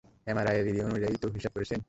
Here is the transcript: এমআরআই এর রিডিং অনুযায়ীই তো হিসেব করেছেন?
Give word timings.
এমআরআই 0.27 0.55
এর 0.57 0.65
রিডিং 0.65 0.83
অনুযায়ীই 0.85 1.19
তো 1.23 1.27
হিসেব 1.35 1.51
করেছেন? 1.55 1.79